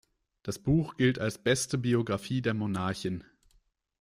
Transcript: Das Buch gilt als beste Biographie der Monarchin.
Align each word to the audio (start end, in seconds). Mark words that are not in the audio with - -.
Das 0.41 0.57
Buch 0.57 0.97
gilt 0.97 1.19
als 1.19 1.37
beste 1.37 1.77
Biographie 1.77 2.41
der 2.41 2.55
Monarchin. 2.55 3.23